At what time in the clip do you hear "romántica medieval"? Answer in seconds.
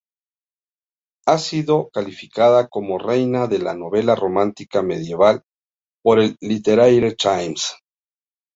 4.15-5.43